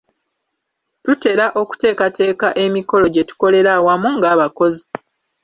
[1.03, 4.85] Tutera okuteekateeka emikolo gye tukolera awamu ng’abakozi.